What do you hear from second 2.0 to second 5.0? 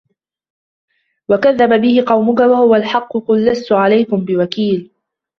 قومك وهو الحق قل لست عليكم بوكيل